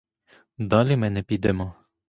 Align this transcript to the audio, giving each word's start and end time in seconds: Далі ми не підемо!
Далі 0.57 0.97
ми 0.97 1.09
не 1.09 1.23
підемо! 1.23 1.73